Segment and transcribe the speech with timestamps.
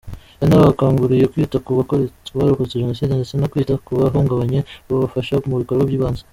[0.41, 1.69] Yanabakanguriye kwita ku
[2.37, 6.23] barokotse Jenoside ndetse no kwita kubahungabanye babafasha mu bikorwa byibanze.